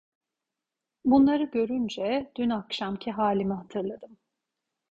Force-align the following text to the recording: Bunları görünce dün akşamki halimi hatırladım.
Bunları 1.05 1.43
görünce 1.43 2.31
dün 2.35 2.49
akşamki 2.49 3.11
halimi 3.11 3.53
hatırladım. 3.53 4.17